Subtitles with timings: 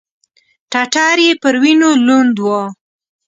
[0.71, 2.47] ټټر يې پر وينو لوند و.